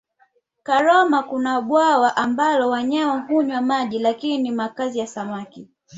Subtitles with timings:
[0.63, 5.67] karomo kuna bwawa ambalo wanyama hunywa maji lakini ni makazi ya samaki